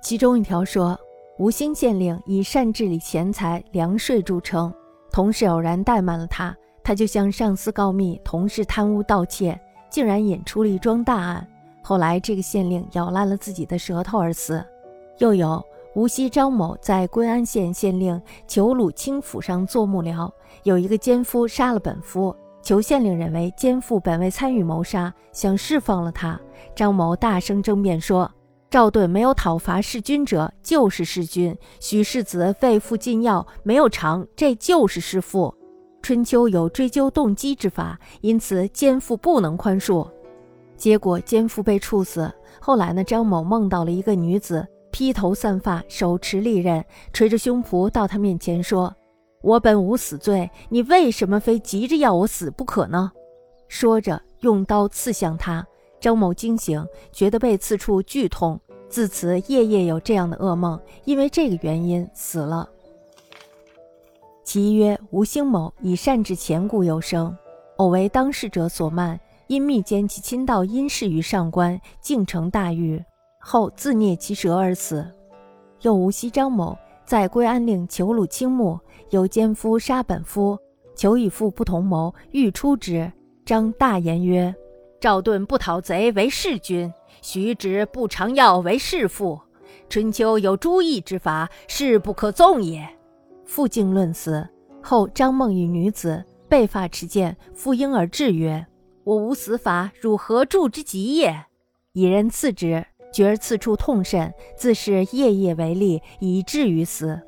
[0.00, 0.98] 其中一条说，
[1.38, 4.72] 吴兴县令以善治理钱财、粮税著称，
[5.10, 9.58] 同事偶然怠慢了他，他就向上司告密，同事贪污盗窃，
[9.90, 11.46] 竟然引出了一桩大案。
[11.82, 14.64] 后来这个县令咬烂了自己的舌头而死。
[15.18, 15.62] 又有
[15.94, 20.30] 无锡张某在归安县县令裘鲁清府上做幕僚，
[20.62, 26.40] 有一个奸夫杀了本夫，裘县令认为奸夫本未参与谋杀，想释放了他。
[26.74, 28.30] 张某大声争辩说。
[28.70, 35.54] 赵盾没有讨伐弑君者，就是弑君；许世子为父禁药，没有偿，这就是弑父。
[36.02, 40.06] 春秋有追究动机之法，因此奸父不能宽恕。
[40.76, 42.30] 结果奸父被处死。
[42.60, 48.94] 后来呢，张某梦到了一个女子，披头散发，手持利刃，捶着胸脯到他面前说
[49.42, 53.10] ：“我本无死罪，你为什么非急着要我死不可呢？”
[53.66, 55.66] 说着用刀刺向他。
[56.00, 62.68] 张某惊醒，觉得被刺处剧痛，自此夜夜有这样的噩梦，因为这个原因死了。
[64.44, 67.36] 其曰吴兴某以善治前故有生，
[67.76, 73.04] 偶为当事者所慢，因密奸其亲道阴事于上官，竟成大狱，
[73.40, 75.06] 后自啮其舌而死。
[75.82, 78.78] 又无锡张某在归安令求鲁清墓，
[79.10, 80.58] 有奸夫杀本夫，
[80.94, 83.12] 求与父不同谋，欲出之。
[83.44, 84.54] 张大言曰。
[85.00, 89.40] 赵盾不讨贼为弑君，徐直不尝药为弑父。
[89.88, 92.86] 春秋有诛义之法，是不可纵也。
[93.44, 94.46] 父敬论死
[94.82, 98.66] 后，张梦与女子被发持剑，复婴而至曰
[99.04, 101.44] ：“我无死法，汝何助之急也？”
[101.92, 107.20] 以人刺之，觉而刺处痛甚，自是夜夜为利，以至于死。